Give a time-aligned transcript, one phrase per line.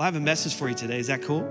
[0.00, 0.98] Well, I have a message for you today.
[0.98, 1.46] Is that cool?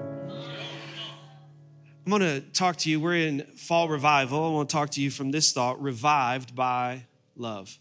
[2.03, 3.00] I'm going to talk to you.
[3.00, 4.44] We're in fall revival.
[4.44, 7.77] I want to talk to you from this thought revived by love.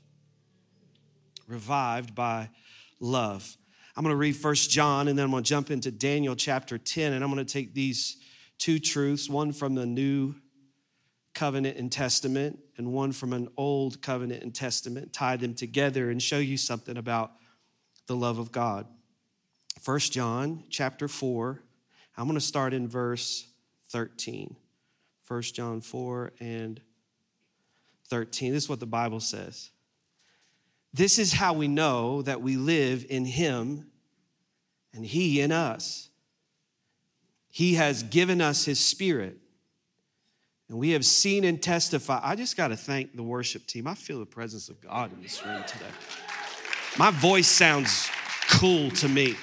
[1.46, 2.50] Revived by
[3.00, 3.56] love.
[3.96, 6.76] I'm going to read First John and then I'm going to jump into Daniel chapter
[6.76, 8.18] 10 and I'm going to take these
[8.58, 10.34] two truths, one from the New
[11.32, 16.22] Covenant and Testament and one from an Old Covenant and Testament, tie them together and
[16.22, 17.32] show you something about
[18.06, 18.86] the love of God.
[19.80, 21.60] First John chapter 4.
[22.16, 23.46] I'm going to start in verse
[23.90, 24.56] 13.
[25.26, 26.80] 1 John 4 and
[28.08, 28.52] 13.
[28.52, 29.70] This is what the Bible says.
[30.92, 33.86] This is how we know that we live in Him
[34.92, 36.08] and He in us.
[37.50, 39.38] He has given us His Spirit.
[40.68, 42.20] And we have seen and testified.
[42.24, 43.86] I just got to thank the worship team.
[43.86, 45.86] I feel the presence of God in this room today.
[46.98, 48.10] My voice sounds
[48.50, 49.36] cool to me.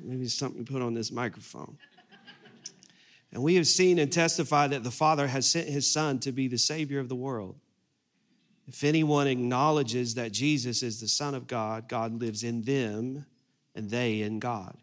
[0.00, 1.78] Maybe it's something put on this microphone.
[3.30, 6.48] And we have seen and testified that the Father has sent his Son to be
[6.48, 7.56] the Savior of the world.
[8.66, 13.26] If anyone acknowledges that Jesus is the Son of God, God lives in them
[13.74, 14.76] and they in God.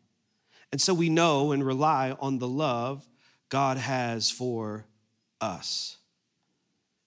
[0.72, 3.08] And so we know and rely on the love
[3.50, 4.86] God has for
[5.40, 5.98] us.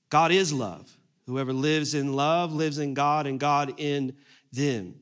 [0.08, 0.97] God is love.
[1.27, 4.16] Whoever lives in love lives in God and God in
[4.52, 4.94] them.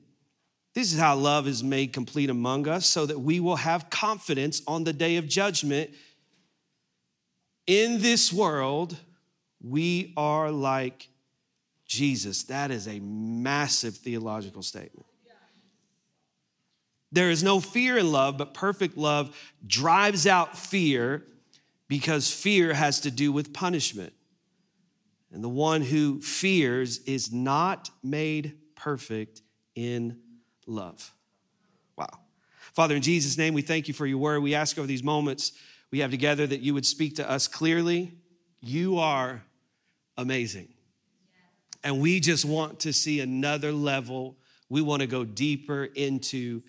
[0.76, 4.60] This is how love is made complete among us so that we will have confidence
[4.66, 5.88] on the day of judgment.
[7.66, 8.94] In this world,
[9.62, 11.08] we are like
[11.86, 12.42] Jesus.
[12.42, 15.06] That is a massive theological statement.
[17.10, 19.34] There is no fear in love, but perfect love
[19.66, 21.24] drives out fear
[21.88, 24.12] because fear has to do with punishment.
[25.32, 29.40] And the one who fears is not made perfect
[29.74, 30.18] in
[30.66, 31.12] love.
[31.96, 32.20] Wow.
[32.74, 34.42] Father, in Jesus' name, we thank you for your word.
[34.42, 35.52] We ask over these moments
[35.90, 38.12] we have together that you would speak to us clearly.
[38.60, 39.42] You are
[40.16, 40.68] amazing.
[41.84, 44.36] And we just want to see another level.
[44.68, 46.62] We want to go deeper into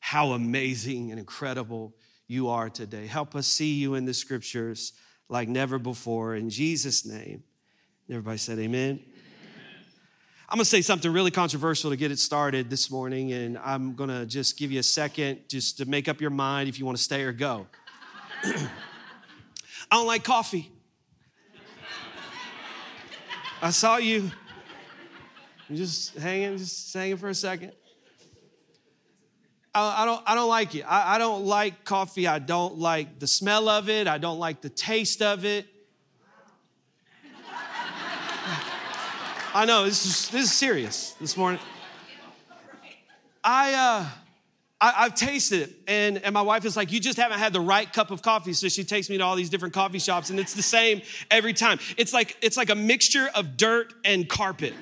[0.00, 1.94] how amazing and incredible
[2.26, 3.06] you are today.
[3.06, 4.94] Help us see you in the scriptures
[5.28, 6.34] like never before.
[6.34, 7.44] In Jesus' name.
[8.08, 9.00] Everybody said, Amen.
[10.52, 14.26] I'm gonna say something really controversial to get it started this morning, and I'm gonna
[14.26, 17.22] just give you a second just to make up your mind if you wanna stay
[17.22, 17.66] or go.
[18.44, 18.68] I
[19.92, 20.70] don't like coffee.
[23.62, 24.30] I saw you.
[25.70, 27.72] You're just hanging, just hanging for a second.
[29.74, 30.82] I, don't, I don't like it.
[30.82, 32.26] I, I don't like coffee.
[32.26, 34.06] I don't like the smell of it.
[34.06, 35.66] I don't like the taste of it.
[39.54, 41.60] I know this is this is serious this morning.
[43.44, 44.06] I uh,
[44.80, 47.60] I, have tasted it, and, and my wife is like, You just haven't had the
[47.60, 48.52] right cup of coffee.
[48.54, 51.52] So she takes me to all these different coffee shops, and it's the same every
[51.52, 51.78] time.
[51.96, 54.74] It's like, it's like a mixture of dirt and carpet.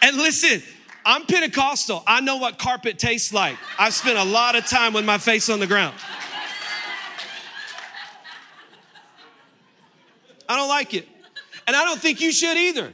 [0.00, 0.62] and listen,
[1.04, 2.04] I'm Pentecostal.
[2.06, 3.58] I know what carpet tastes like.
[3.78, 5.94] I've spent a lot of time with my face on the ground.
[10.48, 11.08] I don't like it.
[11.66, 12.92] And I don't think you should either.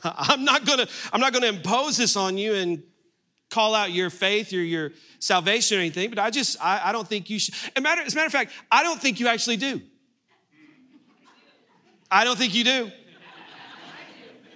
[0.04, 2.82] I'm not gonna, I'm not gonna impose this on you and
[3.50, 7.06] call out your faith or your salvation or anything, but I just, I, I don't
[7.06, 7.54] think you should.
[7.54, 9.82] As a, matter, as a matter of fact, I don't think you actually do.
[12.10, 12.90] I don't think you do.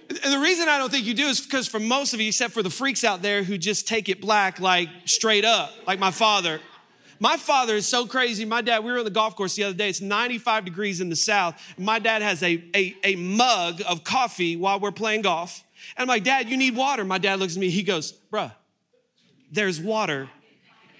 [0.09, 2.53] And the reason I don't think you do is because for most of you, except
[2.53, 6.11] for the freaks out there who just take it black, like straight up, like my
[6.11, 6.61] father,
[7.19, 8.45] my father is so crazy.
[8.45, 9.89] My dad, we were on the golf course the other day.
[9.89, 11.61] It's 95 degrees in the south.
[11.77, 15.63] My dad has a, a, a mug of coffee while we're playing golf.
[15.95, 17.05] And I'm like, Dad, you need water.
[17.05, 17.69] My dad looks at me.
[17.69, 18.51] He goes, Bruh,
[19.51, 20.29] there's water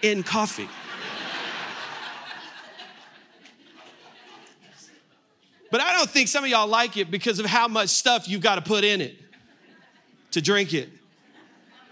[0.02, 0.70] in coffee.
[5.72, 8.42] but I don't think some of y'all like it because of how much stuff you've
[8.42, 9.18] got to put in it
[10.32, 10.90] to drink it.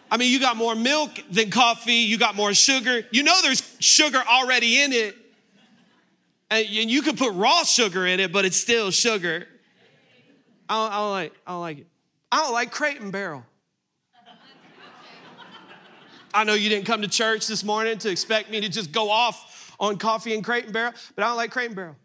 [0.09, 3.05] I mean, you got more milk than coffee, you got more sugar.
[3.11, 5.15] You know there's sugar already in it.
[6.51, 9.47] And you can put raw sugar in it, but it's still sugar.
[10.69, 11.87] I don't, I don't like, I don't like it.
[12.31, 13.43] I don't like crate and barrel.
[16.33, 19.09] I know you didn't come to church this morning to expect me to just go
[19.09, 21.95] off on coffee and crate and barrel, but I don't like crate and barrel.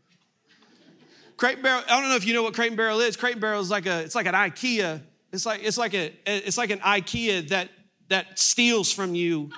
[1.36, 3.16] Crate and barrel, I don't know if you know what crate and barrel is.
[3.16, 5.02] Crate and barrel is like a, it's like an IKEA.
[5.32, 7.70] It's like, it's like a, it's like an IKEA that
[8.10, 9.50] that steals from you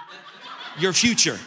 [0.79, 1.39] your future.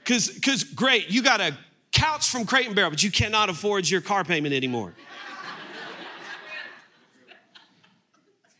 [0.00, 1.56] Because, because great, you got a
[1.92, 4.94] couch from Crate and Barrel, but you cannot afford your car payment anymore.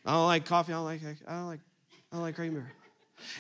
[0.06, 0.72] I don't like coffee.
[0.72, 1.00] I don't like.
[1.26, 1.60] I don't like.
[2.12, 2.70] I don't like Crate and Barrel.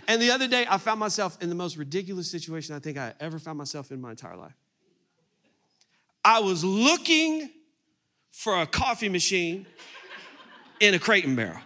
[0.08, 3.12] And the other day, I found myself in the most ridiculous situation I think I
[3.20, 4.54] ever found myself in my entire life.
[6.24, 7.50] I was looking
[8.30, 9.66] for a coffee machine
[10.80, 11.60] in a Crate and Barrel.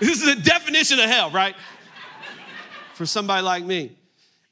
[0.00, 1.54] This is the definition of hell, right?
[2.94, 3.96] For somebody like me.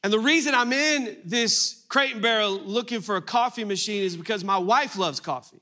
[0.05, 4.17] And the reason I'm in this Crate and Barrel looking for a coffee machine is
[4.17, 5.61] because my wife loves coffee.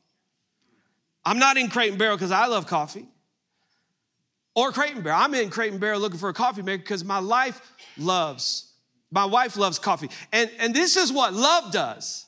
[1.24, 3.06] I'm not in Crate and Barrel because I love coffee
[4.54, 5.20] or Crate and Barrel.
[5.20, 7.60] I'm in Crate and Barrel looking for a coffee maker because my life
[7.96, 8.72] loves,
[9.10, 10.10] my wife loves coffee.
[10.32, 12.25] And, and this is what love does.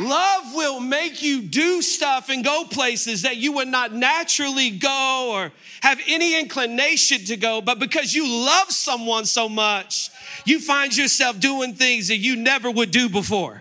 [0.00, 5.30] Love will make you do stuff and go places that you would not naturally go
[5.32, 5.52] or
[5.82, 10.08] have any inclination to go, but because you love someone so much,
[10.46, 13.60] you find yourself doing things that you never would do before.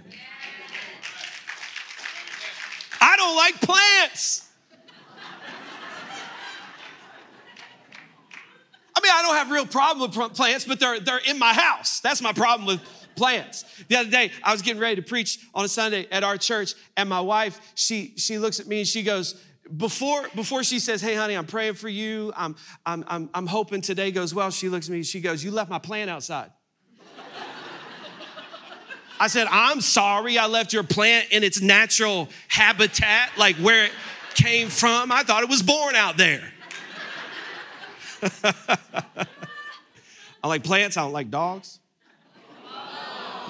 [3.01, 4.47] I don't like plants.
[8.95, 12.00] I mean, I don't have real problem with plants, but they're, they're in my house.
[12.00, 12.81] That's my problem with
[13.19, 13.66] plants.
[13.89, 16.74] The other day, I was getting ready to preach on a Sunday at our church,
[16.95, 19.36] and my wife, she, she looks at me and she goes,
[19.75, 22.33] before, before she says, hey, honey, I'm praying for you.
[22.36, 22.56] I'm,
[22.86, 24.50] I'm, I'm, I'm hoping today goes well.
[24.50, 26.51] She looks at me she goes, you left my plant outside.
[29.22, 33.92] I said, I'm sorry I left your plant in its natural habitat, like where it
[34.33, 35.12] came from.
[35.12, 36.54] I thought it was born out there.
[40.42, 41.80] I like plants, I don't like dogs.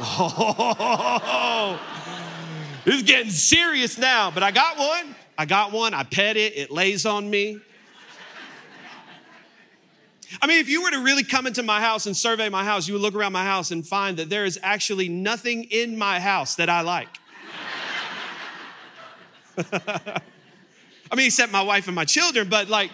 [0.01, 1.79] Oh,
[2.85, 5.15] is getting serious now, but I got one.
[5.37, 5.93] I got one.
[5.93, 7.59] I pet it, it lays on me.
[10.41, 12.87] I mean, if you were to really come into my house and survey my house,
[12.87, 16.19] you would look around my house and find that there is actually nothing in my
[16.19, 17.09] house that I like.
[21.11, 22.91] I mean, except my wife and my children, but like,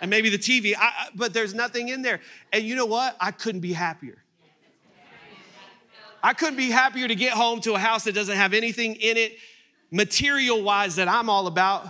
[0.00, 2.20] and maybe the TV, I, but there's nothing in there.
[2.52, 3.16] And you know what?
[3.20, 4.23] I couldn't be happier.
[6.24, 9.18] I couldn't be happier to get home to a house that doesn't have anything in
[9.18, 9.36] it,
[9.90, 11.86] material wise, that I'm all about,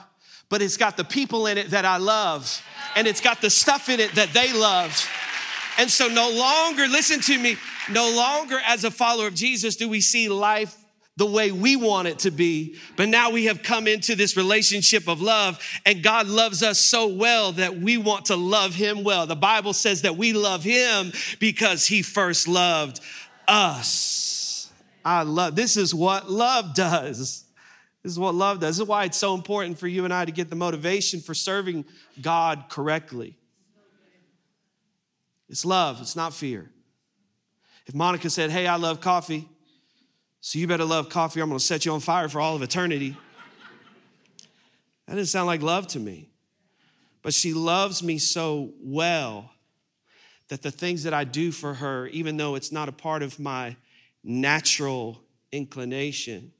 [0.48, 2.60] but it's got the people in it that I love,
[2.96, 5.08] and it's got the stuff in it that they love.
[5.78, 7.56] And so, no longer, listen to me,
[7.88, 10.76] no longer as a follower of Jesus do we see life
[11.16, 12.76] the way we want it to be.
[12.96, 17.06] But now we have come into this relationship of love, and God loves us so
[17.06, 19.26] well that we want to love Him well.
[19.26, 23.00] The Bible says that we love Him because He first loved
[23.49, 24.70] us.
[25.05, 27.44] I love this is what love does.
[28.02, 28.76] This is what love does.
[28.76, 31.35] This is why it's so important for you and I to get the motivation for
[31.35, 31.85] serving
[32.20, 33.37] God correctly.
[35.49, 36.70] It's love, it's not fear.
[37.87, 39.49] If Monica said, Hey, I love coffee,
[40.41, 43.17] so you better love coffee, I'm gonna set you on fire for all of eternity.
[45.06, 46.31] That doesn't sound like love to me.
[47.23, 49.54] But she loves me so well
[50.49, 53.38] that the things that I do for her, even though it's not a part of
[53.38, 53.76] my
[54.23, 55.20] natural
[55.52, 56.52] inclination,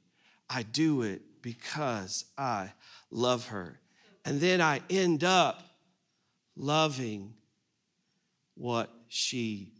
[0.49, 2.71] I do it because I
[3.11, 3.79] love her.
[4.23, 5.63] And then I end up
[6.55, 7.33] loving
[8.55, 9.73] what she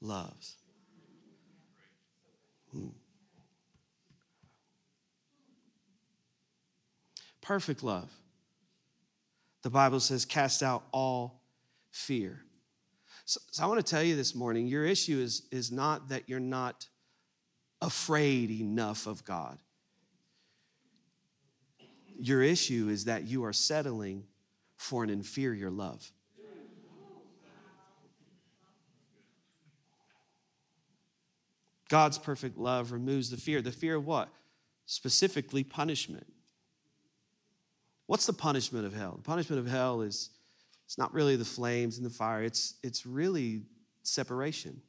[0.00, 0.56] loves.
[2.70, 2.88] Hmm.
[7.42, 8.10] perfect love.
[9.62, 11.42] The Bible says, cast out all
[11.90, 12.40] fear.
[13.32, 16.28] So, so, I want to tell you this morning your issue is, is not that
[16.28, 16.86] you're not
[17.80, 19.56] afraid enough of God.
[22.18, 24.24] Your issue is that you are settling
[24.76, 26.12] for an inferior love.
[31.88, 33.62] God's perfect love removes the fear.
[33.62, 34.28] The fear of what?
[34.84, 36.30] Specifically, punishment.
[38.04, 39.14] What's the punishment of hell?
[39.16, 40.28] The punishment of hell is
[40.92, 43.62] it's not really the flames and the fire, it's, it's really
[44.02, 44.82] separation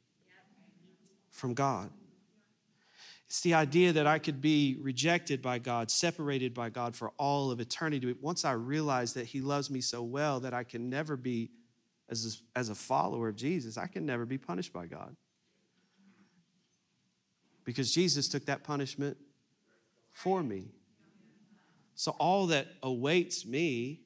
[1.30, 1.88] from God.
[3.26, 7.50] It's the idea that I could be rejected by God, separated by God for all
[7.50, 8.14] of eternity.
[8.20, 11.48] Once I realize that He loves me so well that I can never be,
[12.10, 15.16] as a, as a follower of Jesus, I can never be punished by God.
[17.64, 19.16] Because Jesus took that punishment
[20.12, 20.66] for me.
[21.94, 24.03] So all that awaits me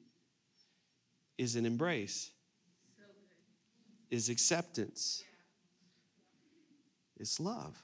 [1.39, 2.31] is an embrace,
[4.11, 5.23] is acceptance,
[7.17, 7.81] is love.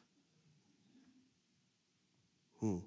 [2.60, 2.80] Hmm.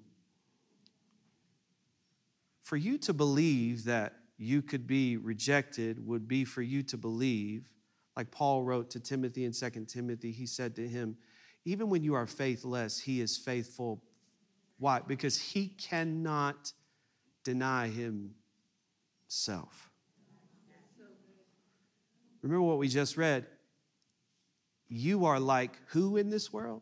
[2.61, 7.67] For you to believe that you could be rejected would be for you to believe,
[8.15, 11.17] like Paul wrote to Timothy in 2 Timothy, he said to him,
[11.65, 14.03] even when you are faithless, he is faithful.
[14.77, 14.99] Why?
[14.99, 16.73] Because he cannot
[17.43, 17.87] deny
[19.27, 19.88] himself.
[22.41, 23.45] Remember what we just read?
[24.87, 26.81] You are like who in this world?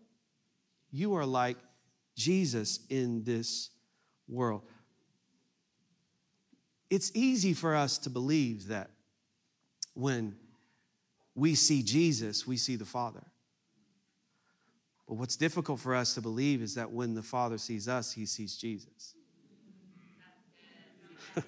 [0.92, 1.58] You are like
[2.16, 3.70] Jesus in this
[4.28, 4.64] world.
[6.90, 8.90] It's easy for us to believe that
[9.94, 10.36] when
[11.36, 13.24] we see Jesus, we see the Father.
[15.08, 18.26] But what's difficult for us to believe is that when the Father sees us, he
[18.26, 19.16] sees Jesus.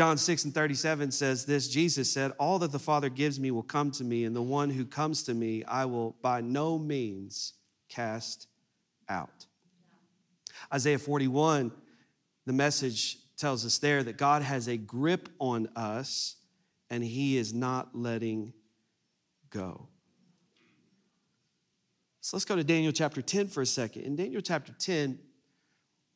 [0.00, 3.62] John 6 and 37 says this Jesus said, All that the Father gives me will
[3.62, 7.52] come to me, and the one who comes to me I will by no means
[7.90, 8.46] cast
[9.10, 9.44] out.
[10.72, 11.70] Isaiah 41,
[12.46, 16.36] the message tells us there that God has a grip on us
[16.88, 18.54] and he is not letting
[19.50, 19.86] go.
[22.22, 24.04] So let's go to Daniel chapter 10 for a second.
[24.04, 25.18] In Daniel chapter 10,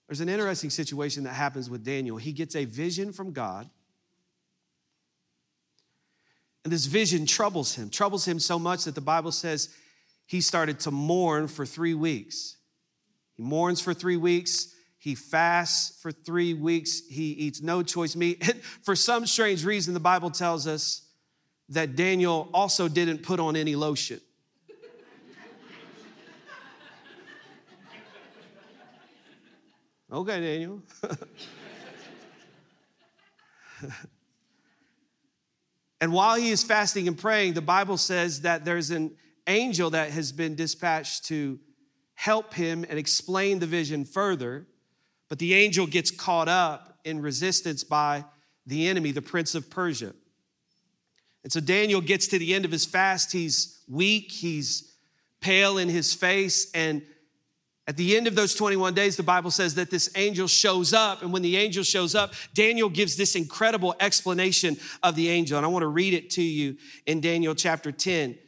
[0.06, 2.16] there's an interesting situation that happens with Daniel.
[2.16, 3.68] He gets a vision from God.
[6.62, 9.74] And this vision troubles him, troubles him so much that the Bible says
[10.26, 12.56] he started to mourn for three weeks.
[13.34, 14.74] He mourns for three weeks.
[14.98, 17.02] He fasts for three weeks.
[17.10, 18.42] He eats no choice meat.
[18.48, 21.02] And for some strange reason, the Bible tells us
[21.68, 24.20] that Daniel also didn't put on any lotion.
[30.12, 30.82] Okay, Daniel.
[36.00, 40.10] and while he is fasting and praying, the Bible says that there's an angel that
[40.10, 41.58] has been dispatched to
[42.14, 44.66] help him and explain the vision further.
[45.28, 48.24] But the angel gets caught up in resistance by
[48.66, 50.14] the enemy, the prince of Persia.
[51.42, 53.32] And so Daniel gets to the end of his fast.
[53.32, 54.94] He's weak, he's
[55.40, 57.02] pale in his face, and
[57.86, 61.22] at the end of those 21 days, the Bible says that this angel shows up.
[61.22, 65.58] And when the angel shows up, Daniel gives this incredible explanation of the angel.
[65.58, 68.38] And I want to read it to you in Daniel chapter 10.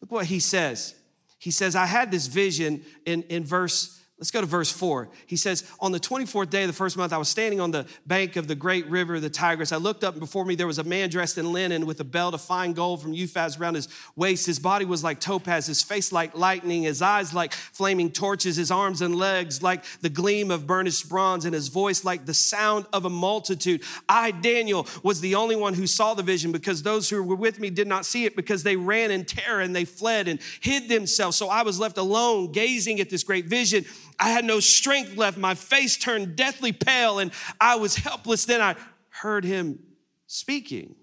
[0.00, 0.96] Look what he says.
[1.38, 5.10] He says, I had this vision in, in verse Let's go to verse 4.
[5.26, 7.84] He says, On the 24th day of the first month, I was standing on the
[8.06, 9.72] bank of the great river, the Tigris.
[9.72, 12.04] I looked up, and before me there was a man dressed in linen with a
[12.04, 14.46] belt of fine gold from Uphaz around his waist.
[14.46, 18.70] His body was like topaz, his face like lightning, his eyes like flaming torches, his
[18.70, 22.86] arms and legs like the gleam of burnished bronze, and his voice like the sound
[22.94, 23.82] of a multitude.
[24.08, 27.60] I, Daniel, was the only one who saw the vision because those who were with
[27.60, 30.88] me did not see it because they ran in terror and they fled and hid
[30.88, 31.36] themselves.
[31.36, 33.84] So I was left alone, gazing at this great vision.
[34.18, 35.36] I had no strength left.
[35.36, 38.44] My face turned deathly pale and I was helpless.
[38.44, 38.76] Then I
[39.10, 39.78] heard him
[40.26, 40.96] speaking.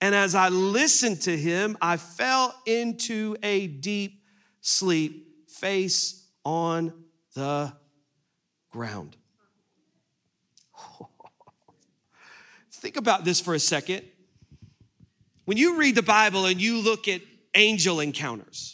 [0.00, 4.22] And as I listened to him, I fell into a deep
[4.60, 6.92] sleep, face on
[7.34, 7.72] the
[8.70, 9.16] ground.
[12.72, 14.02] Think about this for a second.
[15.44, 17.20] When you read the Bible and you look at
[17.54, 18.73] angel encounters,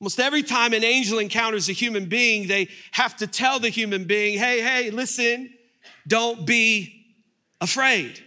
[0.00, 4.04] Almost every time an angel encounters a human being, they have to tell the human
[4.04, 5.52] being, hey, hey, listen,
[6.08, 7.04] don't be
[7.60, 8.24] afraid.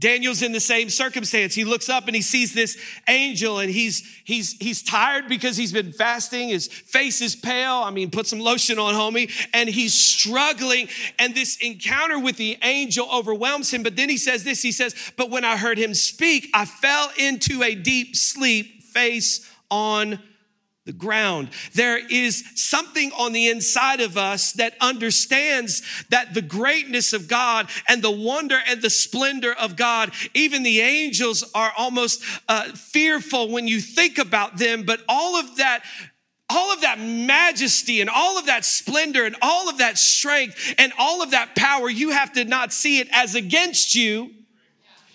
[0.00, 1.54] Daniel's in the same circumstance.
[1.54, 2.76] He looks up and he sees this
[3.08, 6.48] angel and he's he's he's tired because he's been fasting.
[6.48, 7.76] His face is pale.
[7.76, 9.30] I mean, put some lotion on, homie.
[9.54, 10.88] And he's struggling.
[11.18, 13.82] And this encounter with the angel overwhelms him.
[13.82, 14.60] But then he says this.
[14.60, 19.50] He says, "But when I heard him speak, I fell into a deep sleep face
[19.70, 20.20] on
[20.84, 21.48] the ground.
[21.72, 27.70] There is something on the inside of us that understands that the greatness of God
[27.88, 33.50] and the wonder and the splendor of God, even the angels are almost uh, fearful
[33.50, 35.82] when you think about them, but all of that
[36.50, 40.92] all of that majesty and all of that splendor and all of that strength and
[40.98, 44.30] all of that power, you have to not see it as against you.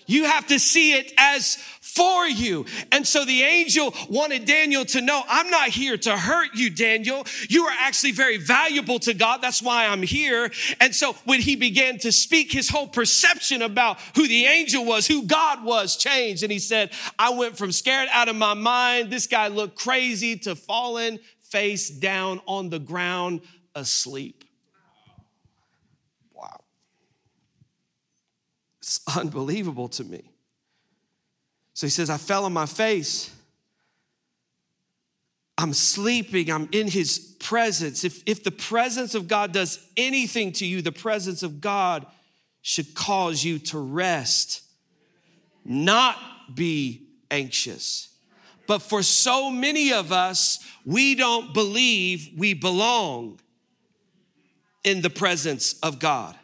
[0.08, 1.64] You have to see it as
[2.00, 2.66] for you.
[2.94, 7.26] And so the angel wanted Daniel to know, I'm not here to hurt you, Daniel.
[7.50, 9.42] You are actually very valuable to God.
[9.42, 10.50] That's why I'm here.
[10.80, 15.08] And so when he began to speak, his whole perception about who the angel was,
[15.08, 16.42] who God was, changed.
[16.42, 20.38] And he said, I went from scared out of my mind, this guy looked crazy,
[20.38, 23.42] to fallen face down on the ground
[23.76, 24.46] asleep.
[26.34, 26.62] Wow.
[28.80, 30.29] It's unbelievable to me.
[31.80, 33.34] So he says, I fell on my face.
[35.58, 36.52] I'm sleeping.
[36.52, 38.04] I'm in his presence.
[38.04, 42.06] If, if the presence of God does anything to you, the presence of God
[42.62, 44.62] should cause you to rest,
[45.64, 46.18] not
[46.54, 48.10] be anxious.
[48.68, 53.40] But for so many of us, we don't believe we belong
[54.84, 56.36] in the presence of God.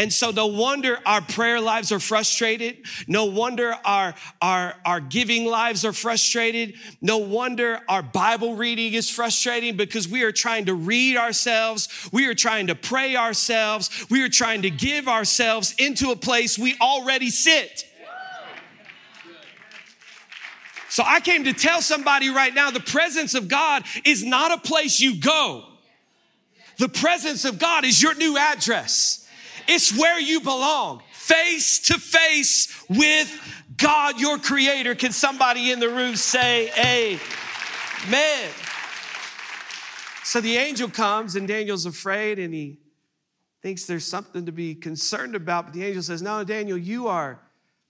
[0.00, 2.86] And so no wonder our prayer lives are frustrated.
[3.06, 6.72] No wonder our, our, our giving lives are frustrated.
[7.02, 12.08] No wonder our Bible reading is frustrating because we are trying to read ourselves.
[12.12, 14.06] We are trying to pray ourselves.
[14.08, 17.84] We are trying to give ourselves into a place we already sit.
[20.88, 24.66] So I came to tell somebody right now the presence of God is not a
[24.66, 25.66] place you go.
[26.78, 29.19] The presence of God is your new address.
[29.72, 33.30] It's where you belong, face to face with
[33.76, 34.96] God, your creator.
[34.96, 38.50] Can somebody in the room say, Amen?
[40.24, 42.80] So the angel comes, and Daniel's afraid, and he
[43.62, 45.66] thinks there's something to be concerned about.
[45.66, 47.40] But the angel says, No, Daniel, you are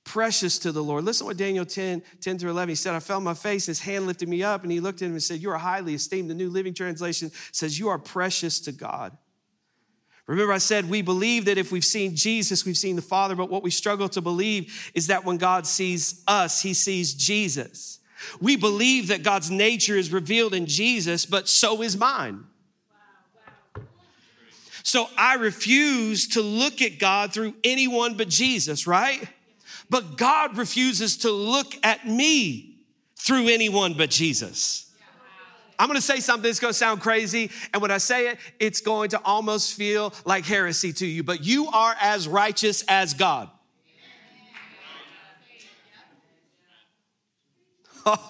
[0.05, 1.05] precious to the Lord.
[1.05, 3.81] Listen what Daniel 10, 10 through 11, he said, I fell on my face, his
[3.81, 6.29] hand lifted me up, and he looked at him and said, You are highly esteemed.
[6.29, 9.17] The New Living Translation says, You are precious to God.
[10.31, 13.51] Remember, I said we believe that if we've seen Jesus, we've seen the Father, but
[13.51, 17.99] what we struggle to believe is that when God sees us, he sees Jesus.
[18.41, 22.45] We believe that God's nature is revealed in Jesus, but so is mine.
[24.85, 29.29] So I refuse to look at God through anyone but Jesus, right?
[29.89, 32.77] But God refuses to look at me
[33.17, 34.90] through anyone but Jesus.
[35.81, 39.09] I'm gonna say something that's gonna sound crazy, and when I say it, it's going
[39.11, 43.49] to almost feel like heresy to you, but you are as righteous as God.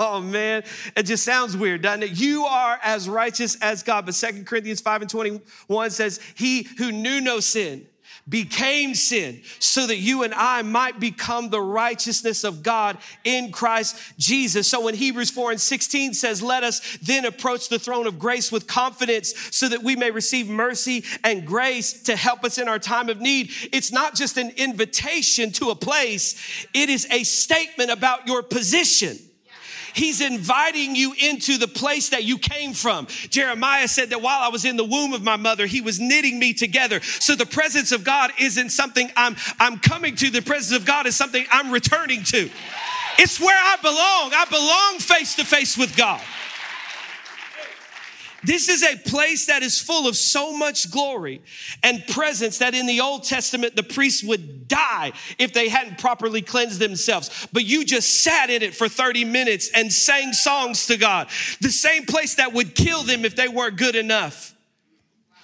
[0.01, 0.65] Oh man,
[0.97, 2.21] it just sounds weird, doesn't it?
[2.21, 4.05] You are as righteous as God.
[4.05, 7.87] But Second Corinthians 5 and 21 says, He who knew no sin
[8.31, 13.97] became sin so that you and I might become the righteousness of God in Christ
[14.19, 14.69] Jesus.
[14.69, 18.51] So when Hebrews 4 and 16 says, let us then approach the throne of grace
[18.51, 22.79] with confidence so that we may receive mercy and grace to help us in our
[22.79, 23.51] time of need.
[23.73, 26.67] It's not just an invitation to a place.
[26.73, 29.19] It is a statement about your position.
[29.95, 33.07] He's inviting you into the place that you came from.
[33.31, 36.39] Jeremiah said that while I was in the womb of my mother, he was knitting
[36.39, 37.01] me together.
[37.01, 40.31] So the presence of God isn't something I'm, I'm coming to.
[40.31, 42.51] The presence of God is something I'm returning to.
[43.19, 44.33] It's where I belong.
[44.35, 46.21] I belong face to face with God.
[48.43, 51.43] This is a place that is full of so much glory
[51.83, 56.41] and presence that in the Old Testament, the priests would die if they hadn't properly
[56.41, 57.49] cleansed themselves.
[57.53, 61.29] But you just sat in it for 30 minutes and sang songs to God.
[61.61, 64.55] The same place that would kill them if they weren't good enough.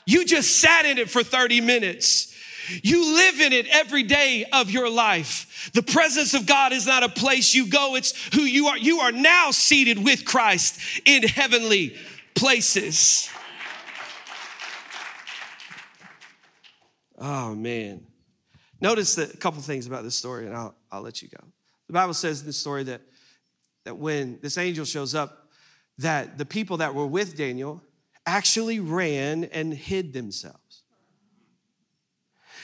[0.07, 2.35] You just sat in it for 30 minutes.
[2.83, 5.71] You live in it every day of your life.
[5.75, 8.79] The presence of God is not a place you go, it's who you are.
[8.79, 11.97] You are now seated with Christ in heavenly
[12.37, 13.29] places.
[17.19, 18.07] Oh, man.
[18.81, 21.43] Notice that a couple things about this story, and I'll, I'll let you go.
[21.87, 23.01] The Bible says in this story that,
[23.85, 25.49] that when this angel shows up,
[25.99, 27.83] that the people that were with Daniel
[28.27, 30.83] actually ran and hid themselves.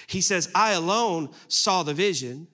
[0.07, 2.49] He says, I alone saw the vision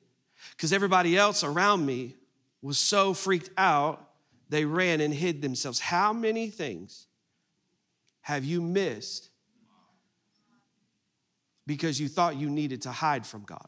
[0.53, 2.15] because everybody else around me
[2.63, 4.11] was so freaked out,
[4.49, 5.81] they ran and hid themselves.
[5.81, 7.08] How many things
[8.29, 9.31] have you missed
[11.67, 13.67] because you thought you needed to hide from God?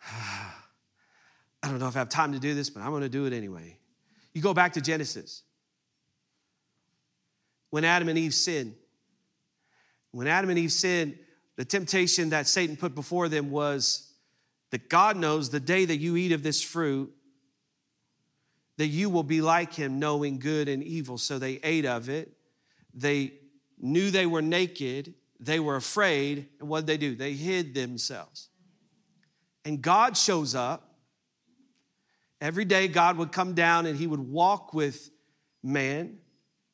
[0.10, 0.50] I
[1.62, 3.32] don't know if I have time to do this, but I'm going to do it
[3.32, 3.78] anyway.
[4.34, 5.44] You go back to Genesis.
[7.70, 8.74] When Adam and Eve sinned,
[10.10, 11.16] when Adam and Eve sinned,
[11.54, 14.12] the temptation that Satan put before them was
[14.70, 17.14] that God knows the day that you eat of this fruit,
[18.82, 21.16] that you will be like him, knowing good and evil.
[21.16, 22.32] So they ate of it.
[22.92, 23.34] They
[23.78, 25.14] knew they were naked.
[25.38, 26.48] They were afraid.
[26.58, 27.14] And what did they do?
[27.14, 28.48] They hid themselves.
[29.64, 30.96] And God shows up.
[32.40, 35.12] Every day, God would come down and he would walk with
[35.62, 36.18] man.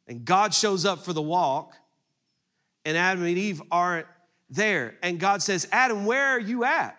[0.07, 1.75] And God shows up for the walk.
[2.87, 4.07] And Adam and Eve aren't
[4.49, 4.95] there.
[5.03, 6.99] And God says, Adam, where are you at?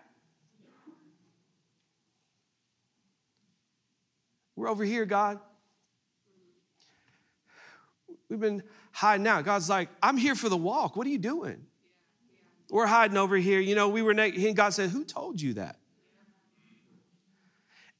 [4.59, 5.39] We're over here, God.
[8.27, 9.45] We've been hiding out.
[9.45, 10.97] God's like, I'm here for the walk.
[10.97, 11.65] What are you doing?
[12.69, 13.61] We're hiding over here.
[13.61, 14.11] You know, we were.
[14.11, 15.77] And God said, Who told you that?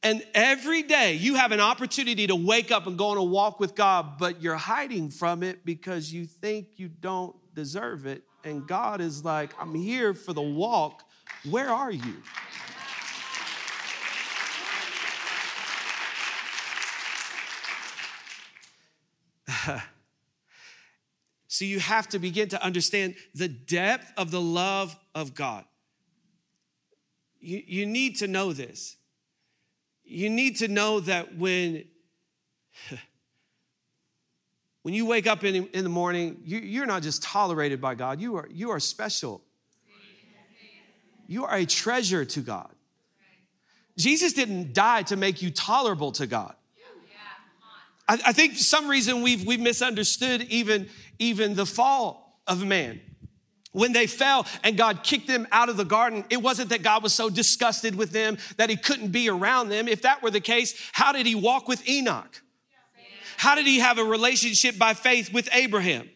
[0.04, 3.62] And every day you have an opportunity to wake up and go on a walk
[3.62, 8.24] with God, but you're hiding from it because you think you don't deserve it.
[8.44, 11.04] And God is like, I'm here for the walk.
[11.50, 12.22] Where are you?
[21.48, 25.66] so you have to begin to understand the depth of the love of God.
[27.40, 28.98] You, you need to know this.
[30.04, 31.86] You need to know that when,
[34.84, 38.20] when you wake up in, in the morning, you, you're not just tolerated by God,
[38.20, 39.42] you are, you are special.
[41.28, 42.72] You are a treasure to God.
[43.96, 46.56] Jesus didn't die to make you tolerable to God.
[48.10, 53.00] I, I think for some reason we've, we've misunderstood even, even the fall of man.
[53.72, 57.04] When they fell and God kicked them out of the garden, it wasn't that God
[57.04, 59.88] was so disgusted with them that he couldn't be around them.
[59.88, 62.42] If that were the case, how did he walk with Enoch?
[63.38, 66.10] How did he have a relationship by faith with Abraham?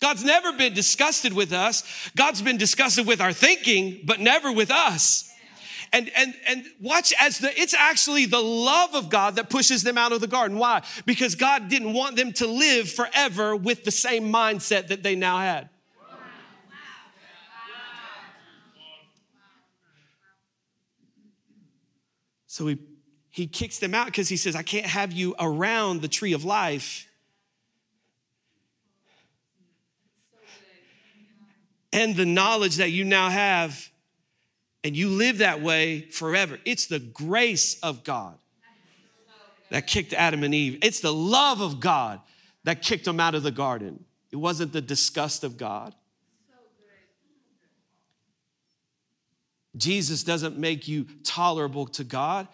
[0.00, 1.84] God's never been disgusted with us.
[2.16, 5.31] God's been disgusted with our thinking, but never with us.
[5.94, 9.98] And, and, and watch as the, it's actually the love of God that pushes them
[9.98, 10.56] out of the garden.
[10.56, 10.82] Why?
[11.04, 15.38] Because God didn't want them to live forever with the same mindset that they now
[15.38, 15.68] had.
[22.46, 22.78] So he,
[23.30, 26.44] he kicks them out because he says, I can't have you around the tree of
[26.44, 27.08] life.
[31.94, 33.91] And the knowledge that you now have
[34.84, 36.58] and you live that way forever.
[36.64, 38.36] It's the grace of God
[39.70, 40.78] that kicked Adam and Eve.
[40.82, 42.20] It's the love of God
[42.64, 44.04] that kicked them out of the garden.
[44.30, 45.94] It wasn't the disgust of God.
[49.76, 52.48] Jesus doesn't make you tolerable to God.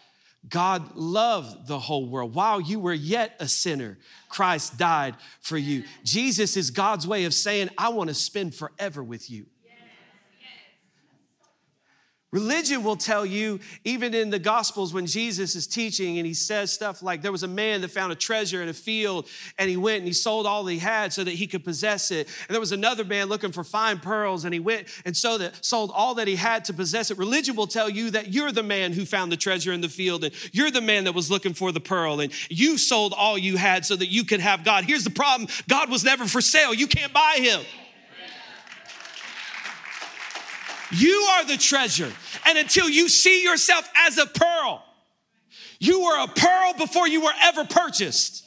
[0.48, 2.34] God loved the whole world.
[2.34, 5.82] While you were yet a sinner, Christ died for you.
[6.04, 9.46] Jesus is God's way of saying, I want to spend forever with you.
[12.30, 16.70] Religion will tell you, even in the Gospels, when Jesus is teaching and he says
[16.70, 19.26] stuff like, There was a man that found a treasure in a field
[19.58, 22.26] and he went and he sold all he had so that he could possess it.
[22.26, 25.64] And there was another man looking for fine pearls and he went and so that,
[25.64, 27.16] sold all that he had to possess it.
[27.16, 30.22] Religion will tell you that you're the man who found the treasure in the field
[30.22, 33.56] and you're the man that was looking for the pearl and you sold all you
[33.56, 34.84] had so that you could have God.
[34.84, 37.62] Here's the problem God was never for sale, you can't buy him.
[40.92, 42.12] You are the treasure.
[42.46, 44.84] And until you see yourself as a pearl,
[45.78, 48.44] you were a pearl before you were ever purchased.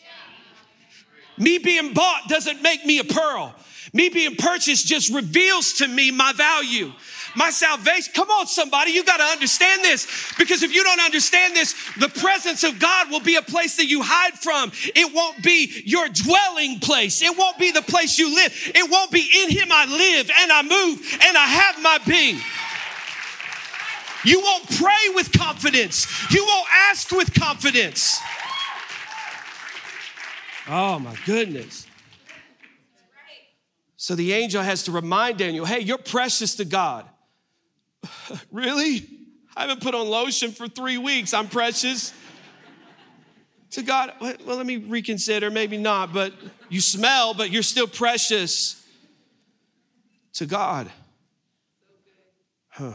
[1.37, 3.55] Me being bought doesn't make me a pearl.
[3.93, 6.91] Me being purchased just reveals to me my value
[7.35, 8.13] my salvation.
[8.15, 12.09] Come on, somebody, you got to understand this because if you don't understand this, the
[12.09, 14.71] presence of God will be a place that you hide from.
[14.95, 18.51] It won't be your dwelling place, it won't be the place you live.
[18.73, 22.39] It won't be in Him I live and I move and I have my being.
[24.23, 26.07] You won't pray with confidence.
[26.31, 28.19] You won't ask with confidence.
[30.67, 31.87] Oh my goodness.
[33.97, 37.07] So the angel has to remind Daniel, hey, you're precious to God.
[38.51, 39.07] really?
[39.55, 41.33] I haven't put on lotion for three weeks.
[41.33, 42.13] I'm precious.
[43.71, 45.49] to God, well, let me reconsider.
[45.49, 46.33] Maybe not, but
[46.69, 48.85] you smell, but you're still precious
[50.33, 50.89] to God.
[52.69, 52.93] Huh.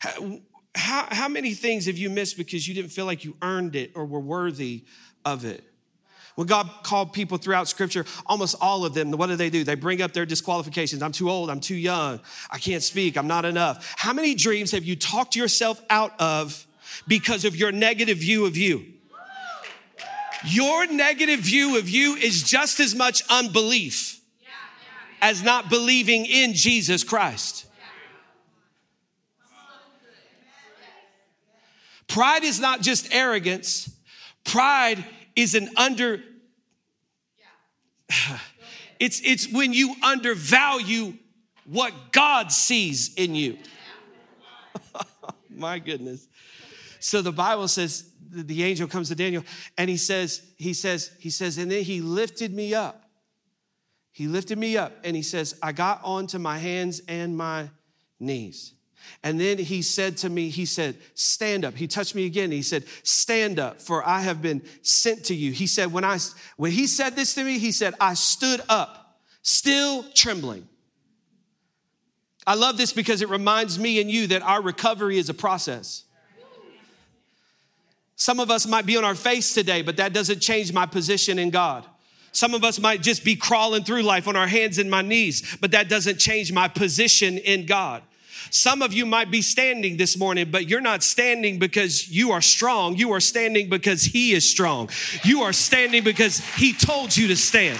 [0.00, 0.40] How,
[0.74, 3.92] how, how many things have you missed because you didn't feel like you earned it
[3.94, 4.84] or were worthy
[5.24, 5.64] of it?
[6.34, 9.62] When God called people throughout scripture, almost all of them, what do they do?
[9.62, 11.00] They bring up their disqualifications.
[11.00, 11.48] I'm too old.
[11.48, 12.20] I'm too young.
[12.50, 13.16] I can't speak.
[13.16, 13.94] I'm not enough.
[13.96, 16.66] How many dreams have you talked yourself out of
[17.06, 18.84] because of your negative view of you?
[20.46, 24.20] Your negative view of you is just as much unbelief
[25.22, 27.64] as not believing in Jesus Christ.
[32.06, 33.90] Pride is not just arrogance,
[34.44, 35.02] pride
[35.36, 36.20] is an under
[39.00, 41.14] it's it's when you undervalue
[41.66, 43.58] what God sees in you.
[45.50, 46.26] My goodness.
[47.00, 49.44] So the Bible says the angel comes to Daniel
[49.78, 53.04] and he says, he says, he says, and then he lifted me up.
[54.10, 57.70] He lifted me up and he says, I got onto my hands and my
[58.20, 58.74] knees.
[59.22, 61.74] And then he said to me, he said, stand up.
[61.74, 62.50] He touched me again.
[62.50, 65.52] He said, stand up for I have been sent to you.
[65.52, 66.18] He said, when I,
[66.56, 70.68] when he said this to me, he said, I stood up, still trembling.
[72.46, 76.04] I love this because it reminds me and you that our recovery is a process.
[78.16, 81.38] Some of us might be on our face today, but that doesn't change my position
[81.38, 81.84] in God.
[82.32, 85.56] Some of us might just be crawling through life on our hands and my knees,
[85.60, 88.02] but that doesn't change my position in God.
[88.50, 92.40] Some of you might be standing this morning, but you're not standing because you are
[92.40, 92.96] strong.
[92.96, 94.90] You are standing because He is strong.
[95.24, 97.78] You are standing because He told you to stand.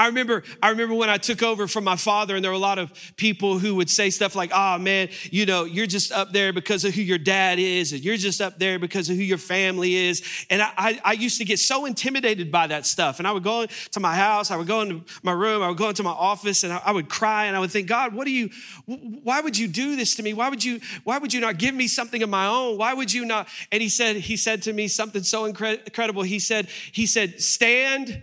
[0.00, 2.58] I remember, I remember when I took over from my father, and there were a
[2.58, 6.32] lot of people who would say stuff like, oh man, you know, you're just up
[6.32, 9.22] there because of who your dad is, and you're just up there because of who
[9.22, 10.22] your family is.
[10.48, 13.18] And I, I, I used to get so intimidated by that stuff.
[13.18, 15.76] And I would go to my house, I would go into my room, I would
[15.76, 18.24] go into my office, and I, I would cry and I would think, God, what
[18.24, 18.48] do you,
[18.86, 20.32] why would you do this to me?
[20.32, 22.78] Why would you, why would you not give me something of my own?
[22.78, 23.48] Why would you not?
[23.70, 26.22] And he said, he said to me something so incredible.
[26.22, 28.22] He said, he said, stand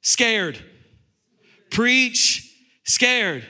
[0.00, 0.62] scared
[1.70, 2.54] preach
[2.84, 3.44] scared.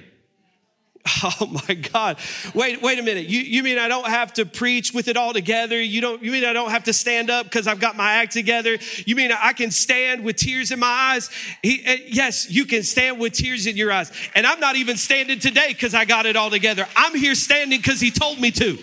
[1.40, 2.18] Oh my God.
[2.54, 3.26] Wait, wait a minute.
[3.26, 5.80] You, you mean I don't have to preach with it all together?
[5.80, 8.32] You don't, you mean I don't have to stand up because I've got my act
[8.32, 8.76] together?
[9.06, 11.30] You mean I can stand with tears in my eyes?
[11.62, 14.12] He, uh, yes, you can stand with tears in your eyes.
[14.34, 16.86] And I'm not even standing today because I got it all together.
[16.94, 18.78] I'm here standing because he told me to.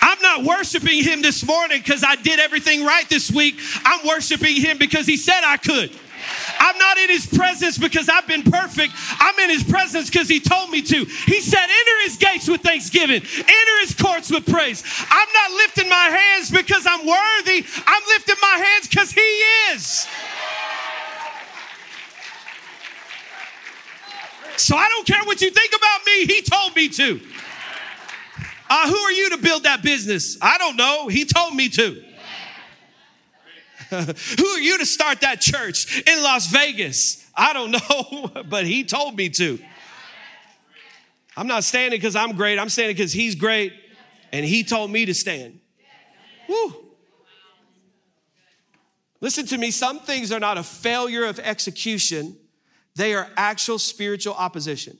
[0.00, 3.58] I'm not worshiping him this morning because I did everything right this week.
[3.84, 5.90] I'm worshiping him because he said I could.
[6.58, 8.92] I'm not in his presence because I've been perfect.
[9.20, 11.04] I'm in his presence because he told me to.
[11.04, 14.82] He said, Enter his gates with thanksgiving, enter his courts with praise.
[15.10, 17.64] I'm not lifting my hands because I'm worthy.
[17.86, 19.20] I'm lifting my hands because he
[19.72, 20.06] is.
[24.56, 27.20] So I don't care what you think about me, he told me to.
[28.70, 30.36] Uh, who are you to build that business?
[30.42, 31.08] I don't know.
[31.08, 32.02] He told me to.
[33.90, 37.26] who are you to start that church in Las Vegas?
[37.34, 39.58] I don't know, but he told me to.
[41.36, 42.58] I'm not standing because I'm great.
[42.58, 43.72] I'm standing because he's great
[44.32, 45.60] and he told me to stand.
[46.48, 46.74] Woo.
[49.20, 52.36] Listen to me, some things are not a failure of execution,
[52.94, 54.98] they are actual spiritual opposition.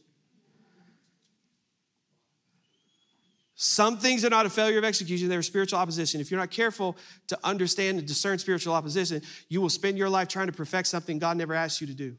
[3.60, 6.20] Some things are not a failure of execution, they're spiritual opposition.
[6.20, 10.28] If you're not careful to understand and discern spiritual opposition, you will spend your life
[10.28, 12.16] trying to perfect something God never asked you to do.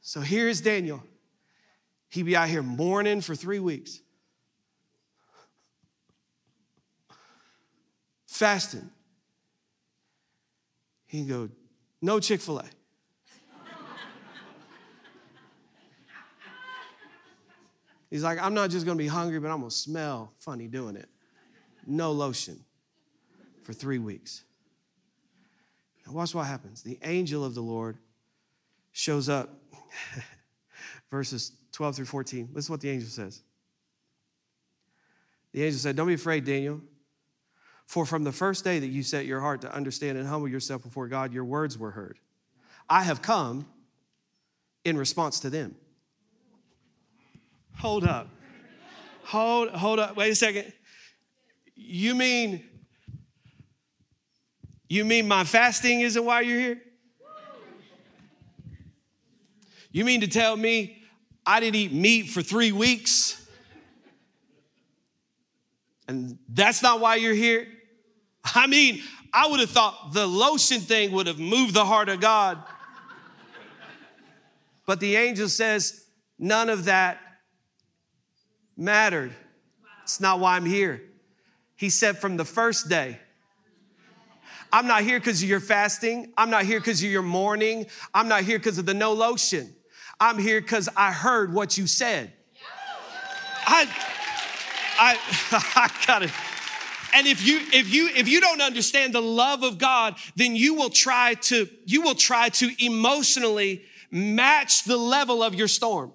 [0.00, 1.04] So here's Daniel.
[2.10, 4.00] He'd be out here mourning for three weeks,
[8.26, 8.90] fasting.
[11.06, 11.48] He'd go,
[12.02, 12.64] No Chick fil A.
[18.14, 21.08] He's like, I'm not just gonna be hungry, but I'm gonna smell funny doing it.
[21.84, 22.60] No lotion
[23.64, 24.44] for three weeks.
[26.06, 26.84] Now, watch what happens.
[26.84, 27.98] The angel of the Lord
[28.92, 29.50] shows up,
[31.10, 32.50] verses 12 through 14.
[32.52, 33.42] Listen to what the angel says.
[35.50, 36.82] The angel said, Don't be afraid, Daniel.
[37.84, 40.84] For from the first day that you set your heart to understand and humble yourself
[40.84, 42.20] before God, your words were heard.
[42.88, 43.66] I have come
[44.84, 45.74] in response to them.
[47.78, 48.28] Hold up.
[49.24, 50.16] Hold, hold up.
[50.16, 50.72] Wait a second.
[51.74, 52.64] You mean,
[54.88, 56.80] you mean my fasting isn't why you're here?
[59.90, 61.02] You mean to tell me
[61.46, 63.40] I didn't eat meat for three weeks?
[66.06, 67.66] And that's not why you're here?
[68.54, 72.20] I mean, I would have thought the lotion thing would have moved the heart of
[72.20, 72.62] God.
[74.86, 76.04] But the angel says,
[76.38, 77.18] none of that
[78.76, 79.32] mattered.
[80.02, 81.02] It's not why I'm here.
[81.76, 83.18] He said from the first day,
[84.72, 86.32] I'm not here because of your fasting.
[86.36, 87.86] I'm not here because of your mourning.
[88.12, 89.74] I'm not here because of the no lotion.
[90.18, 92.32] I'm here because I heard what you said.
[93.66, 93.88] I,
[94.98, 95.18] I,
[95.76, 96.30] I got it.
[97.14, 100.74] And if you if you if you don't understand the love of God, then you
[100.74, 106.12] will try to you will try to emotionally match the level of your storm.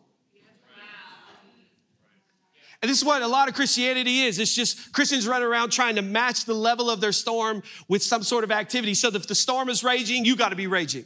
[2.82, 4.40] And this is what a lot of Christianity is.
[4.40, 8.24] It's just Christians run around trying to match the level of their storm with some
[8.24, 8.94] sort of activity.
[8.94, 11.04] So if the storm is raging, you got to be raging.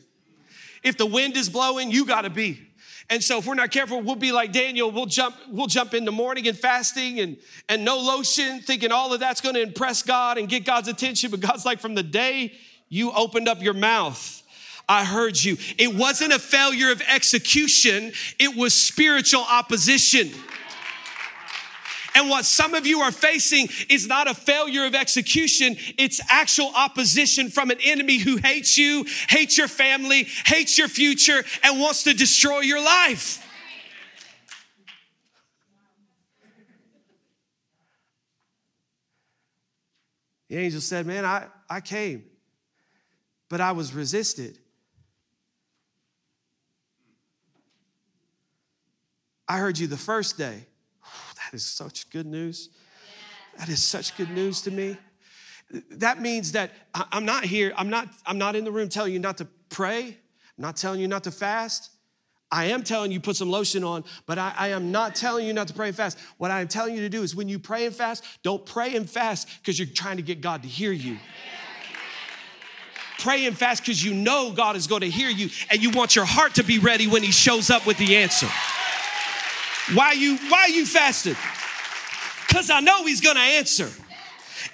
[0.83, 2.67] If the wind is blowing, you got to be.
[3.09, 6.11] And so if we're not careful, we'll be like Daniel, we'll jump, we'll jump into
[6.11, 10.37] mourning and fasting and, and no lotion, thinking all of that's going to impress God
[10.37, 11.31] and get God's attention.
[11.31, 12.53] But God's like, from the day
[12.87, 14.41] you opened up your mouth,
[14.87, 15.57] I heard you.
[15.77, 20.31] It wasn't a failure of execution, it was spiritual opposition.
[22.15, 26.71] And what some of you are facing is not a failure of execution, it's actual
[26.75, 32.03] opposition from an enemy who hates you, hates your family, hates your future, and wants
[32.03, 33.39] to destroy your life.
[40.49, 42.25] The angel said, Man, I, I came.
[43.49, 44.59] but I was resisted.
[49.47, 50.67] I heard you the first day.
[51.53, 52.69] Is such good news.
[53.59, 54.97] That is such good news to me.
[55.91, 59.19] That means that I'm not here, I'm not, I'm not in the room telling you
[59.19, 61.91] not to pray, I'm not telling you not to fast.
[62.51, 65.53] I am telling you put some lotion on, but I, I, am not telling you
[65.53, 66.19] not to pray and fast.
[66.37, 68.95] What I am telling you to do is when you pray and fast, don't pray
[68.95, 71.17] and fast because you're trying to get God to hear you.
[73.17, 76.15] Pray and fast because you know God is going to hear you and you want
[76.15, 78.47] your heart to be ready when He shows up with the answer.
[79.93, 81.35] Why you why you fasted?
[82.47, 83.89] Because I know He's going to answer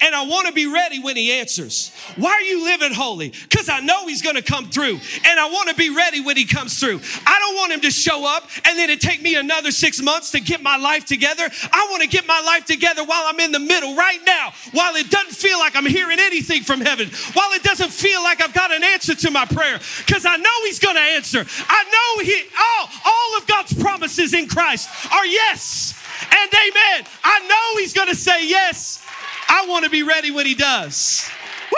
[0.01, 1.91] and I want to be ready when he answers.
[2.15, 3.29] Why are you living holy?
[3.29, 6.37] Because I know he's going to come through and I want to be ready when
[6.37, 7.01] he comes through.
[7.25, 10.31] I don't want him to show up and then it take me another six months
[10.31, 11.43] to get my life together.
[11.71, 14.95] I want to get my life together while I'm in the middle right now, while
[14.95, 18.53] it doesn't feel like I'm hearing anything from heaven, while it doesn't feel like I've
[18.53, 21.45] got an answer to my prayer, because I know he's going to answer.
[21.67, 27.05] I know he, all, all of God's promises in Christ are yes and amen.
[27.23, 29.05] I know he's going to say yes
[29.49, 31.27] I want to be ready when he does.
[31.71, 31.77] Woo!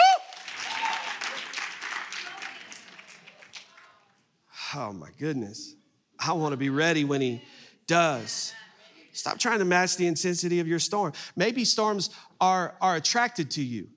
[4.74, 5.74] Oh my goodness.
[6.18, 7.42] I want to be ready when he
[7.86, 8.52] does.
[9.12, 11.12] Stop trying to match the intensity of your storm.
[11.34, 13.88] Maybe storms are, are attracted to you.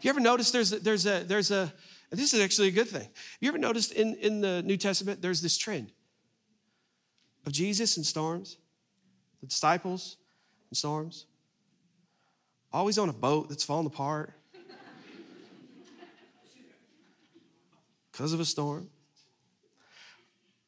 [0.00, 1.72] You ever notice there's a, there's a, there's a,
[2.10, 3.08] this is actually a good thing.
[3.40, 5.92] You ever noticed in, in the New Testament, there's this trend
[7.44, 8.58] of Jesus and storms,
[9.40, 10.16] the disciples,
[10.74, 11.26] storms?
[12.72, 14.32] Always on a boat that's falling apart
[18.10, 18.88] because of a storm.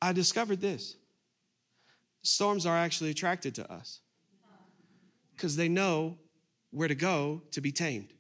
[0.00, 0.96] I discovered this
[2.22, 4.00] storms are actually attracted to us
[5.34, 6.18] because they know
[6.70, 8.12] where to go to be tamed.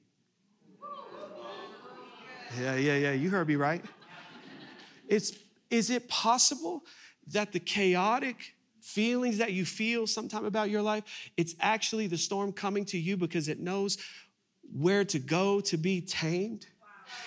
[2.58, 3.12] Yeah, yeah, yeah.
[3.12, 3.84] You heard me right.
[5.06, 5.32] It's,
[5.70, 6.82] is it possible
[7.28, 8.54] that the chaotic
[8.88, 11.04] feelings that you feel sometime about your life,
[11.36, 13.98] it's actually the storm coming to you because it knows
[14.72, 16.66] where to go to be tamed.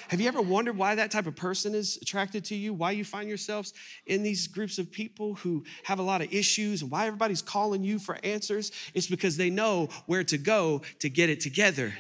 [0.10, 2.74] Have you ever wondered why that type of person is attracted to you?
[2.74, 3.74] Why you find yourselves
[4.08, 7.84] in these groups of people who have a lot of issues and why everybody's calling
[7.84, 8.71] you for answers?
[8.93, 11.93] It's because they know where to go to get it together.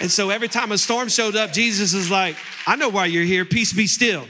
[0.00, 3.24] And so every time a storm showed up, Jesus is like, I know why you're
[3.24, 3.44] here.
[3.44, 4.26] Peace be still.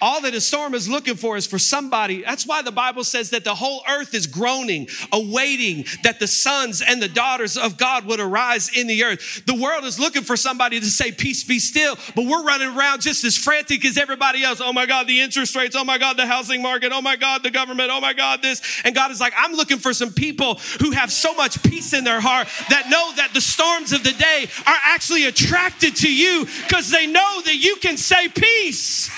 [0.00, 2.22] All that a storm is looking for is for somebody.
[2.22, 6.82] That's why the Bible says that the whole earth is groaning, awaiting that the sons
[6.82, 9.42] and the daughters of God would arise in the earth.
[9.46, 13.00] The world is looking for somebody to say, Peace be still, but we're running around
[13.00, 14.60] just as frantic as everybody else.
[14.62, 15.74] Oh my God, the interest rates.
[15.74, 16.92] Oh my God, the housing market.
[16.92, 17.90] Oh my God, the government.
[17.92, 18.80] Oh my God, this.
[18.84, 22.04] And God is like, I'm looking for some people who have so much peace in
[22.04, 26.46] their heart that know that the storms of the day are actually attracted to you
[26.64, 29.10] because they know that you can say peace.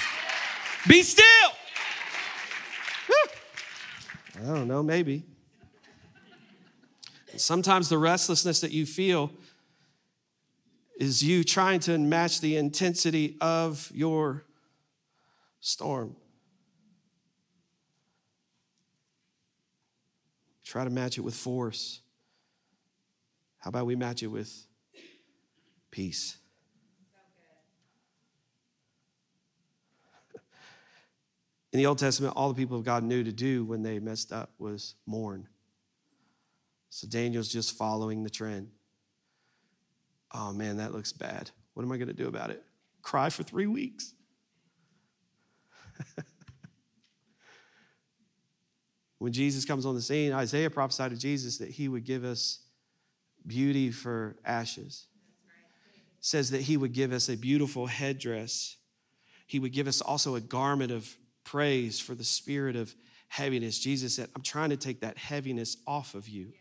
[0.89, 1.25] Be still.
[4.41, 5.25] I don't know, maybe.
[7.37, 9.31] Sometimes the restlessness that you feel
[10.99, 14.45] is you trying to match the intensity of your
[15.61, 16.17] storm.
[20.65, 22.01] Try to match it with force.
[23.59, 24.67] How about we match it with
[25.91, 26.40] peace?
[31.73, 34.33] In the Old Testament, all the people of God knew to do when they messed
[34.33, 35.49] up was mourn.
[36.91, 38.71] So Daniel's just following the trend.
[40.33, 41.51] Oh man, that looks bad.
[41.75, 42.65] What am I going to do about it?
[43.03, 44.13] Cry for three weeks.
[49.19, 52.63] when Jesus comes on the scene, Isaiah prophesied to Jesus that he would give us
[53.47, 55.07] beauty for ashes.
[56.21, 58.77] says that he would give us a beautiful headdress.
[59.47, 62.95] He would give us also a garment of praise for the spirit of
[63.29, 63.79] heaviness.
[63.79, 66.53] Jesus said, I'm trying to take that heaviness off of you.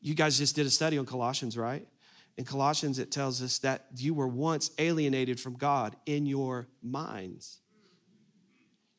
[0.00, 1.86] You guys just did a study on Colossians, right?
[2.36, 7.58] In Colossians, it tells us that you were once alienated from God in your minds.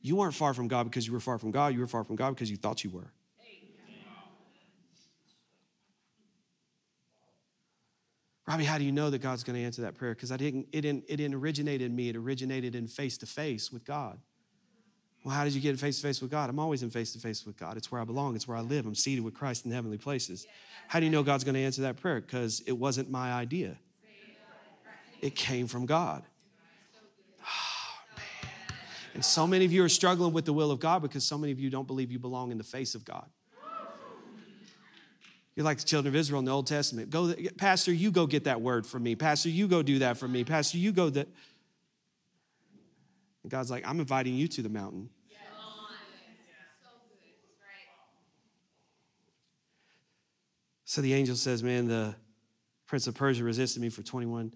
[0.01, 1.73] You weren't far from God because you were far from God.
[1.73, 3.11] You were far from God because you thought you were.
[8.45, 10.13] Robbie, how do you know that God's going to answer that prayer?
[10.13, 12.09] Because I didn't, it didn't, it didn't originate in me.
[12.09, 14.19] It originated in face to face with God.
[15.23, 16.49] Well, how did you get in face to face with God?
[16.49, 17.77] I'm always in face to face with God.
[17.77, 18.85] It's where I belong, it's where I live.
[18.85, 20.45] I'm seated with Christ in heavenly places.
[20.87, 22.19] How do you know God's going to answer that prayer?
[22.19, 23.77] Because it wasn't my idea,
[25.21, 26.23] it came from God.
[27.41, 27.45] Oh,
[29.13, 31.53] and so many of you are struggling with the will of God because so many
[31.53, 33.25] of you don't believe you belong in the face of God.
[35.55, 37.11] You're like the children of Israel in the Old Testament.
[37.11, 39.15] Go, Pastor, you go get that word from me.
[39.15, 40.43] Pastor, you go do that for me.
[40.43, 41.27] Pastor, you go that.
[43.43, 45.09] And God's like, I'm inviting you to the mountain.
[50.85, 52.13] So the angel says, Man, the
[52.85, 54.53] prince of Persia resisted me for 21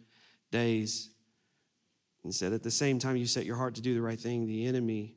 [0.52, 1.10] days.
[2.24, 4.46] And said, At the same time you set your heart to do the right thing,
[4.46, 5.16] the enemy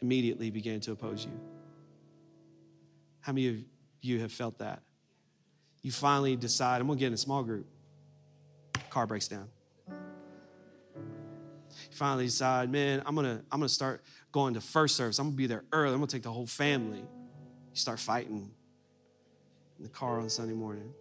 [0.00, 1.40] immediately began to oppose you.
[3.20, 3.56] How many of
[4.00, 4.82] you have felt that?
[5.82, 7.66] You finally decide, I'm gonna get in a small group.
[8.88, 9.48] Car breaks down.
[11.96, 15.18] Finally decide, man, I'm gonna, I'm gonna start going to first service.
[15.18, 15.94] I'm gonna be there early.
[15.94, 16.98] I'm gonna take the whole family.
[16.98, 17.06] You
[17.72, 18.50] start fighting
[19.78, 20.92] in the car on Sunday morning.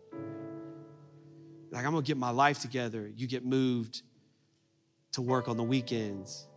[1.70, 3.12] Like, I'm gonna get my life together.
[3.14, 4.04] You get moved
[5.12, 6.48] to work on the weekends.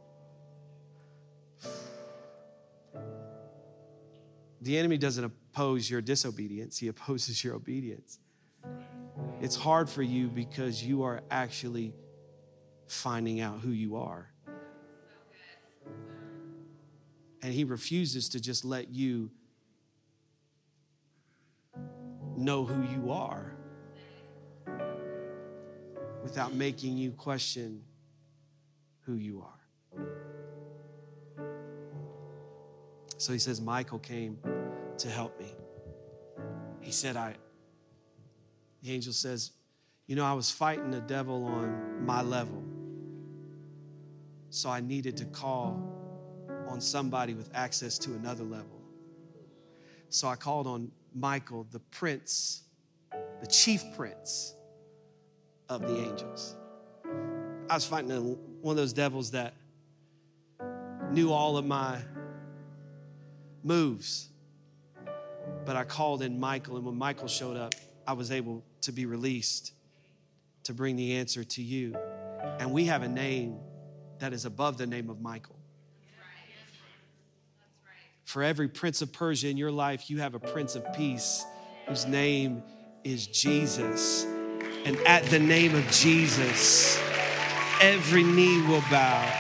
[4.61, 8.20] The enemy doesn't oppose your disobedience, he opposes your obedience.
[9.41, 11.93] It's hard for you because you are actually
[12.89, 14.30] finding out who you are.
[17.43, 19.30] And he refuses to just let you
[22.36, 23.53] know who you are
[26.22, 27.82] without making you question
[29.03, 29.59] who you are.
[33.16, 34.39] So he says, Michael came
[34.99, 35.53] to help me.
[36.80, 37.34] He said, I,
[38.82, 39.53] the angel says,
[40.07, 42.62] You know, I was fighting the devil on my level.
[44.51, 45.82] So I needed to call
[46.68, 48.80] on somebody with access to another level.
[50.09, 52.62] So I called on Michael, the prince,
[53.40, 54.55] the chief prince
[55.68, 56.57] of the angels.
[57.68, 58.11] I was fighting
[58.62, 59.55] one of those devils that
[61.11, 61.99] knew all of my
[63.62, 64.28] moves.
[65.64, 67.74] But I called in Michael, and when Michael showed up,
[68.07, 69.72] I was able to be released
[70.64, 71.94] to bring the answer to you.
[72.59, 73.59] And we have a name
[74.21, 75.57] that is above the name of Michael.
[78.25, 81.45] For every prince of Persia in your life, you have a prince of peace
[81.87, 82.62] whose name
[83.03, 84.27] is Jesus.
[84.85, 87.01] And at the name of Jesus,
[87.81, 89.33] every knee will bow,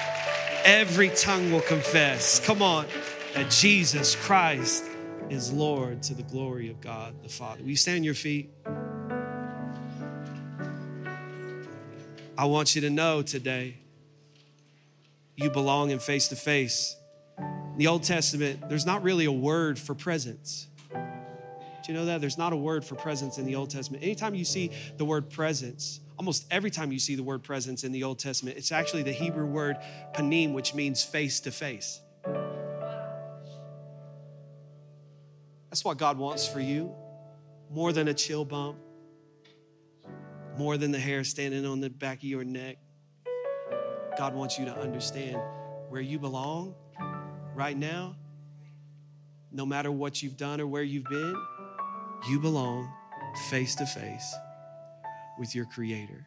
[0.64, 2.40] every tongue will confess.
[2.40, 2.86] Come on,
[3.34, 4.84] that Jesus Christ
[5.28, 7.60] is Lord to the glory of God the Father.
[7.62, 8.50] Will you stand your feet?
[12.38, 13.76] I want you to know today
[15.38, 16.96] you belong in face to face
[17.38, 20.66] In the Old Testament, there's not really a word for presence.
[20.92, 22.20] Do you know that?
[22.20, 24.02] There's not a word for presence in the Old Testament.
[24.02, 27.92] Anytime you see the word presence, almost every time you see the word presence in
[27.92, 29.76] the Old Testament, it's actually the Hebrew word
[30.12, 32.00] panim, which means face to face.
[35.70, 36.92] That's what God wants for you
[37.70, 38.78] more than a chill bump,
[40.56, 42.78] more than the hair standing on the back of your neck.
[44.18, 45.40] God wants you to understand
[45.90, 46.74] where you belong
[47.54, 48.16] right now,
[49.52, 51.36] no matter what you've done or where you've been,
[52.28, 52.92] you belong
[53.48, 54.34] face to face
[55.38, 56.26] with your Creator.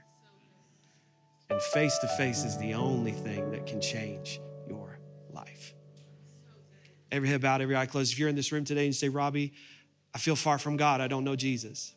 [1.49, 4.39] And face to face is the only thing that can change
[4.69, 4.97] your
[5.29, 5.73] life.
[7.11, 8.13] Every head bowed, every eye closed.
[8.13, 9.51] If you're in this room today and you say, Robbie,
[10.15, 11.93] I feel far from God, I don't know Jesus.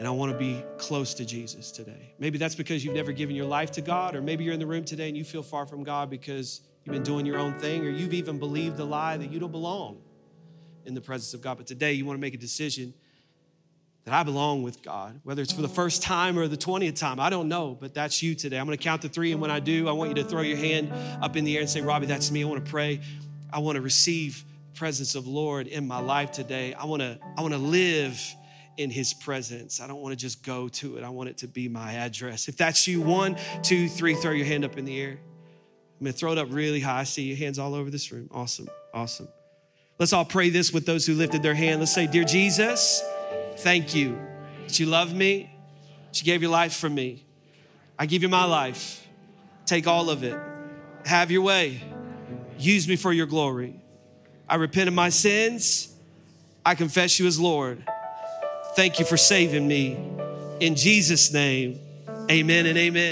[0.00, 2.14] And I want to be close to Jesus today.
[2.18, 4.66] Maybe that's because you've never given your life to God, or maybe you're in the
[4.66, 7.84] room today and you feel far from God because you've been doing your own thing,
[7.84, 10.00] or you've even believed the lie that you don't belong
[10.86, 11.58] in the presence of God.
[11.58, 12.94] But today you want to make a decision
[14.04, 17.20] that I belong with God, whether it's for the first time or the 20th time.
[17.20, 18.58] I don't know, but that's you today.
[18.58, 20.40] I'm going to count to three, and when I do, I want you to throw
[20.40, 20.90] your hand
[21.22, 22.42] up in the air and say, Robbie, that's me.
[22.42, 23.02] I want to pray.
[23.52, 26.72] I want to receive presence of Lord in my life today.
[26.72, 28.18] I want to, I want to live
[28.80, 29.78] in his presence.
[29.78, 31.04] I don't want to just go to it.
[31.04, 32.48] I want it to be my address.
[32.48, 35.10] If that's you, one, two, three, throw your hand up in the air.
[35.10, 37.00] I'm going to throw it up really high.
[37.00, 38.30] I see your hands all over this room.
[38.32, 38.68] Awesome.
[38.94, 39.28] Awesome.
[39.98, 41.80] Let's all pray this with those who lifted their hand.
[41.80, 43.02] Let's say, Dear Jesus,
[43.58, 44.18] thank you
[44.66, 45.54] that you love me,
[46.06, 47.26] that you gave your life for me.
[47.98, 49.06] I give you my life.
[49.66, 50.40] Take all of it.
[51.04, 51.82] Have your way.
[52.58, 53.78] Use me for your glory.
[54.48, 55.94] I repent of my sins.
[56.64, 57.84] I confess you as Lord.
[58.76, 59.96] Thank you for saving me.
[60.60, 61.80] In Jesus' name,
[62.30, 63.10] amen and amen.